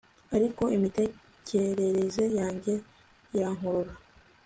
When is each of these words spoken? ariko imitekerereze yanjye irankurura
ariko 0.35 0.63
imitekerereze 0.77 2.23
yanjye 2.39 2.73
irankurura 3.37 3.93